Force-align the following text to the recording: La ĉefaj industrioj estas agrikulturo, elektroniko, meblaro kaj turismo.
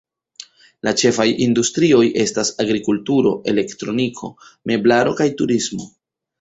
La 0.87 0.93
ĉefaj 1.01 1.27
industrioj 1.47 2.07
estas 2.23 2.51
agrikulturo, 2.65 3.35
elektroniko, 3.55 4.33
meblaro 4.73 5.17
kaj 5.23 5.33
turismo. 5.43 5.91